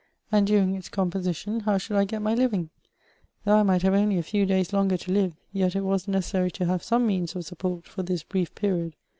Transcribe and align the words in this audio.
and 0.31 0.47
during 0.47 0.73
its 0.73 0.89
compo* 0.89 1.19
dition, 1.19 1.61
how 1.61 1.77
should 1.77 1.95
I 1.95 2.05
get 2.05 2.23
my 2.23 2.33
living? 2.33 2.71
Though 3.45 3.57
1 3.57 3.67
might 3.67 3.81
have 3.83 3.93
only 3.93 4.17
a 4.17 4.23
few 4.23 4.47
days 4.47 4.73
longer 4.73 4.97
to 4.97 5.11
live, 5.11 5.35
yet 5.53 5.75
it 5.75 5.81
was 5.83 6.07
necessary 6.07 6.49
to 6.53 6.65
have 6.65 6.81
some 6.81 7.05
means 7.05 7.35
of 7.35 7.45
support 7.45 7.85
for 7.87 8.01
this 8.01 8.23
brief 8.23 8.55
period. 8.55 8.95